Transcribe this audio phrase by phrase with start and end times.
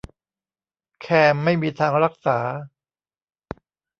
[1.01, 2.39] แคร์ไม่มีทางรักษา